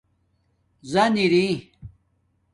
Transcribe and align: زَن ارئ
زَن 0.91 1.13
ارئ 1.23 1.47